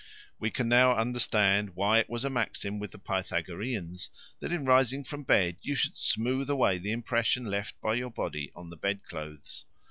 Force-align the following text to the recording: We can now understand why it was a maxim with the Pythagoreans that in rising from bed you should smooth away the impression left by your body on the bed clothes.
We 0.39 0.49
can 0.49 0.67
now 0.67 0.95
understand 0.95 1.75
why 1.75 1.99
it 1.99 2.09
was 2.09 2.25
a 2.25 2.29
maxim 2.31 2.79
with 2.79 2.91
the 2.91 2.97
Pythagoreans 2.97 4.09
that 4.39 4.51
in 4.51 4.65
rising 4.65 5.03
from 5.03 5.21
bed 5.21 5.57
you 5.61 5.75
should 5.75 5.95
smooth 5.95 6.49
away 6.49 6.79
the 6.79 6.91
impression 6.91 7.45
left 7.45 7.79
by 7.81 7.93
your 7.93 8.09
body 8.09 8.51
on 8.55 8.71
the 8.71 8.77
bed 8.77 9.03
clothes. 9.03 9.67